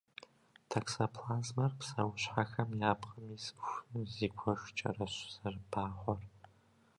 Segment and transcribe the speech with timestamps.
[0.69, 6.21] Токсоплазмэр псэущхьэхэм я пкъым исыху зигуэшкӏэрэщ зэрыбагъуэр.